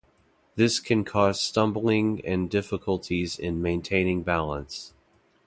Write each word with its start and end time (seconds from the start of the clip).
This 0.55 0.79
can 0.79 1.03
cause 1.03 1.39
stumbling 1.39 2.25
and 2.25 2.49
difficulties 2.49 3.37
in 3.37 3.61
maintaining 3.61 4.23
balance. 4.23 4.95